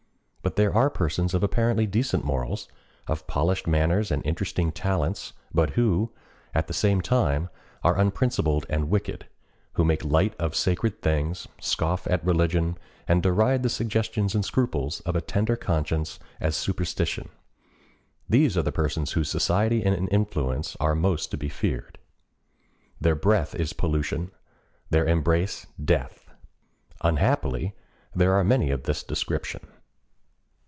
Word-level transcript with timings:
But 0.43 0.55
there 0.55 0.73
are 0.75 0.89
persons 0.89 1.35
of 1.35 1.43
apparently 1.43 1.85
decent 1.85 2.25
morals, 2.25 2.67
of 3.07 3.27
polished 3.27 3.67
manners 3.67 4.09
and 4.09 4.25
interesting 4.25 4.71
talents, 4.71 5.33
but 5.53 5.69
who, 5.71 6.11
at 6.55 6.65
the 6.67 6.73
same 6.73 6.99
time, 7.01 7.49
are 7.83 7.95
unprincipled 7.97 8.65
and 8.67 8.89
wicked, 8.89 9.27
who 9.73 9.85
make 9.85 10.03
light 10.03 10.33
of 10.39 10.55
sacred 10.55 10.99
things, 11.03 11.47
scoff 11.61 12.07
at 12.07 12.25
religion, 12.25 12.79
and 13.07 13.21
deride 13.21 13.61
the 13.61 13.69
suggestions 13.69 14.33
and 14.33 14.43
scruples 14.43 14.99
of 15.01 15.15
a 15.15 15.21
tender 15.21 15.55
conscience 15.55 16.17
as 16.39 16.55
superstition,—these 16.55 18.57
are 18.57 18.63
the 18.63 18.71
persons 18.71 19.11
whose 19.11 19.29
society 19.29 19.83
and 19.83 20.09
influence 20.11 20.75
are 20.79 20.95
most 20.95 21.29
to 21.29 21.37
be 21.37 21.49
feared. 21.49 21.99
Their 22.99 23.13
breath 23.15 23.53
is 23.53 23.73
pollution; 23.73 24.31
their 24.89 25.05
embrace, 25.07 25.67
death. 25.81 26.31
Unhappily 27.01 27.75
there 28.15 28.33
are 28.33 28.43
many 28.43 28.71
of 28.71 28.83
this 28.83 29.03
description. 29.03 29.67